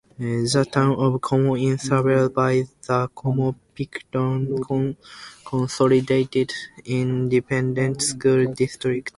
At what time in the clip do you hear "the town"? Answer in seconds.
0.17-0.95